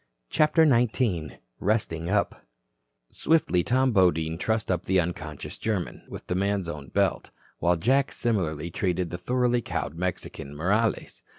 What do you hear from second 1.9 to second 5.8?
UP Swiftly Tom Bodine trussed up the unconscious